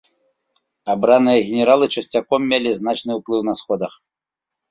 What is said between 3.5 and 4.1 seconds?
сходах.